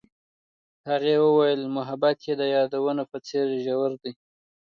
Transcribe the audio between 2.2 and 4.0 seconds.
یې د یادونه په څېر ژور